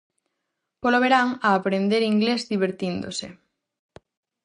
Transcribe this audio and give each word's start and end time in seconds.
Polo 0.81 1.01
verán, 1.03 1.27
a 1.45 1.47
aprender 1.59 2.01
inglés 2.13 2.41
divertíndose. 2.51 3.27